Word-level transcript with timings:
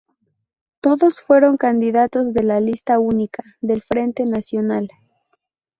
Todos 0.79 1.19
fueron 1.21 1.57
candidatos 1.57 2.33
de 2.33 2.41
la 2.41 2.59
lista 2.59 2.97
única 2.97 3.43
del 3.61 3.83
Frente 3.83 4.25
Nacional. 4.25 4.89